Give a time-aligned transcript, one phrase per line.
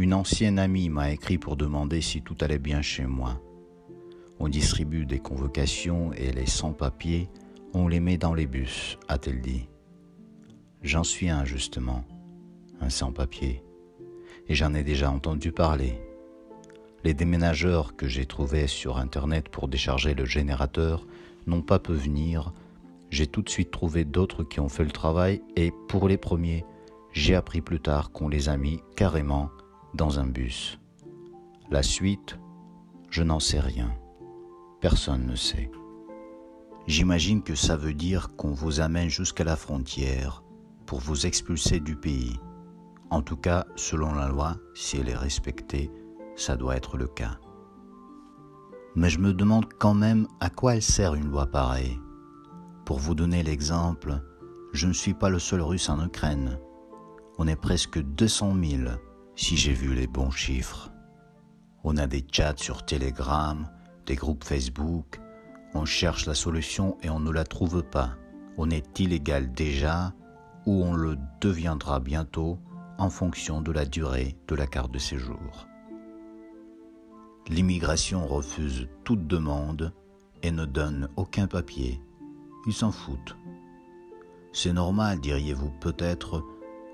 [0.00, 3.38] Une ancienne amie m'a écrit pour demander si tout allait bien chez moi.
[4.38, 7.28] On distribue des convocations et les sans-papiers,
[7.74, 9.68] on les met dans les bus, a-t-elle dit.
[10.82, 12.06] J'en suis un, justement,
[12.80, 13.62] un sans-papier,
[14.48, 16.00] et j'en ai déjà entendu parler.
[17.04, 21.06] Les déménageurs que j'ai trouvés sur Internet pour décharger le générateur
[21.46, 22.54] n'ont pas pu venir.
[23.10, 26.64] J'ai tout de suite trouvé d'autres qui ont fait le travail, et pour les premiers,
[27.12, 29.50] j'ai appris plus tard qu'on les a mis carrément
[29.94, 30.78] dans un bus.
[31.70, 32.38] La suite,
[33.10, 33.92] je n'en sais rien.
[34.80, 35.70] Personne ne sait.
[36.86, 40.42] J'imagine que ça veut dire qu'on vous amène jusqu'à la frontière
[40.86, 42.38] pour vous expulser du pays.
[43.10, 45.90] En tout cas, selon la loi, si elle est respectée,
[46.36, 47.38] ça doit être le cas.
[48.96, 52.00] Mais je me demande quand même à quoi elle sert une loi pareille.
[52.84, 54.20] Pour vous donner l'exemple,
[54.72, 56.58] je ne suis pas le seul russe en Ukraine.
[57.38, 58.82] On est presque 200 000
[59.36, 60.90] si j'ai vu les bons chiffres.
[61.84, 63.68] On a des chats sur Telegram,
[64.06, 65.20] des groupes Facebook,
[65.74, 68.16] on cherche la solution et on ne la trouve pas.
[68.56, 70.12] On est illégal déjà
[70.66, 72.58] ou on le deviendra bientôt
[72.98, 75.66] en fonction de la durée de la carte de séjour.
[77.48, 79.92] L'immigration refuse toute demande
[80.42, 82.00] et ne donne aucun papier.
[82.66, 83.36] Ils s'en foutent.
[84.52, 86.44] C'est normal, diriez-vous peut-être,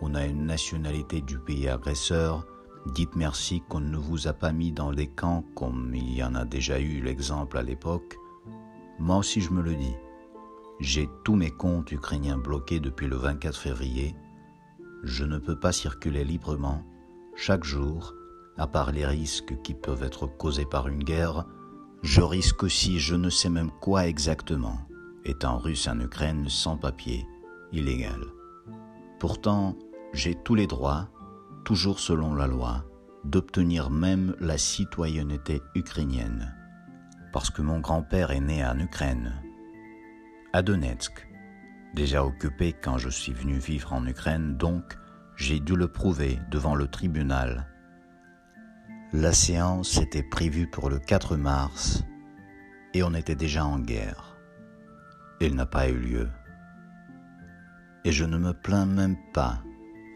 [0.00, 2.46] on a une nationalité du pays agresseur,
[2.86, 6.34] dites merci qu'on ne vous a pas mis dans des camps comme il y en
[6.34, 8.16] a déjà eu l'exemple à l'époque.
[8.98, 9.96] Moi aussi je me le dis.
[10.80, 14.14] J'ai tous mes comptes ukrainiens bloqués depuis le 24 février.
[15.02, 16.82] Je ne peux pas circuler librement,
[17.36, 18.14] chaque jour,
[18.56, 21.46] à part les risques qui peuvent être causés par une guerre,
[22.02, 24.78] je risque aussi je ne sais même quoi exactement,
[25.24, 27.26] étant russe en Ukraine sans papier,
[27.72, 28.20] illégal.
[29.18, 29.76] Pourtant,
[30.12, 31.08] j'ai tous les droits,
[31.64, 32.84] toujours selon la loi,
[33.24, 36.54] d'obtenir même la citoyenneté ukrainienne,
[37.32, 39.40] parce que mon grand-père est né en Ukraine,
[40.52, 41.28] à Donetsk,
[41.94, 44.96] déjà occupé quand je suis venu vivre en Ukraine, donc
[45.36, 47.68] j'ai dû le prouver devant le tribunal.
[49.12, 52.04] La séance était prévue pour le 4 mars
[52.94, 54.36] et on était déjà en guerre.
[55.40, 56.28] Elle n'a pas eu lieu.
[58.04, 59.62] Et je ne me plains même pas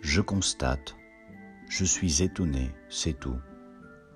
[0.00, 0.96] je constate,
[1.68, 3.38] je suis étonné, c'est tout.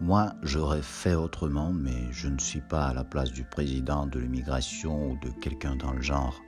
[0.01, 4.19] Moi, j'aurais fait autrement, mais je ne suis pas à la place du président de
[4.19, 6.41] l'immigration ou de quelqu'un dans le genre.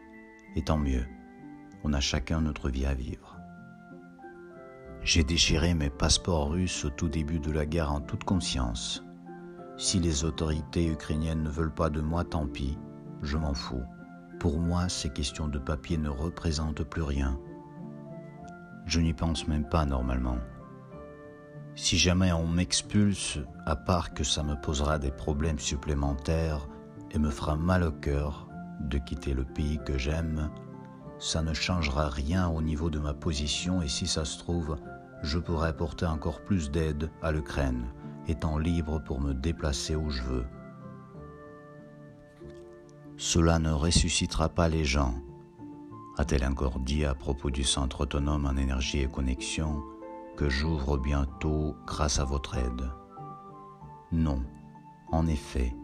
[0.56, 1.04] Et tant mieux,
[1.84, 3.36] on a chacun notre vie à vivre.
[5.02, 9.04] J'ai déchiré mes passeports russes au tout début de la guerre en toute conscience.
[9.76, 12.78] Si les autorités ukrainiennes ne veulent pas de moi, tant pis,
[13.22, 13.84] je m'en fous.
[14.40, 17.38] Pour moi, ces questions de papier ne représentent plus rien.
[18.86, 20.38] Je n'y pense même pas normalement.
[21.76, 26.68] Si jamais on m'expulse, à part que ça me posera des problèmes supplémentaires
[27.10, 28.48] et me fera mal au cœur
[28.80, 30.50] de quitter le pays que j'aime,
[31.18, 34.76] ça ne changera rien au niveau de ma position et si ça se trouve,
[35.22, 37.86] je pourrai apporter encore plus d'aide à l'Ukraine,
[38.28, 40.46] étant libre pour me déplacer où je veux.
[43.16, 45.14] Cela ne ressuscitera pas les gens,
[46.16, 49.82] a-t-elle encore dit à propos du centre autonome en énergie et connexion
[50.36, 52.90] que j'ouvre bientôt grâce à votre aide?
[54.12, 54.42] Non,
[55.10, 55.74] en effet.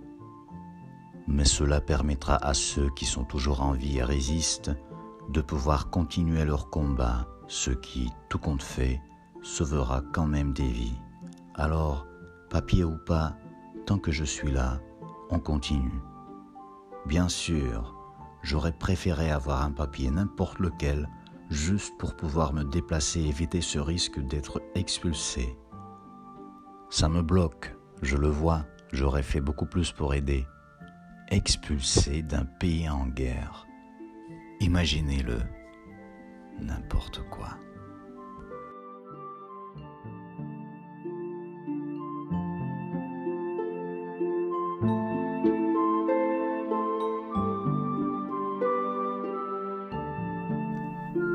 [1.26, 4.72] Mais cela permettra à ceux qui sont toujours en vie et résistent
[5.28, 9.00] de pouvoir continuer leur combat, ce qui, tout compte fait,
[9.42, 10.98] sauvera quand même des vies.
[11.54, 12.06] Alors,
[12.50, 13.36] papier ou pas,
[13.86, 14.80] tant que je suis là,
[15.30, 16.00] on continue.
[17.06, 17.94] Bien sûr,
[18.42, 21.08] J'aurais préféré avoir un papier n'importe lequel,
[21.50, 25.56] juste pour pouvoir me déplacer et éviter ce risque d'être expulsé.
[26.88, 30.46] Ça me bloque, je le vois, j'aurais fait beaucoup plus pour aider.
[31.28, 33.66] Expulsé d'un pays en guerre.
[34.60, 35.38] Imaginez-le.
[36.60, 37.56] N'importe quoi.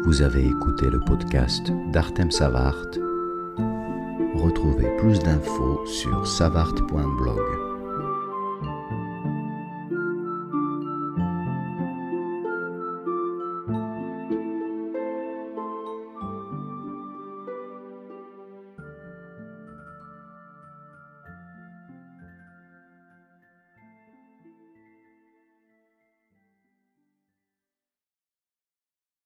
[0.06, 2.86] Vous avez écouté le podcast d'Artem Savart.
[4.36, 7.75] Retrouvez plus d'infos sur savart.blog.